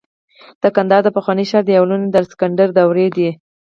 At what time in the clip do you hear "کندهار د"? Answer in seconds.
0.75-1.09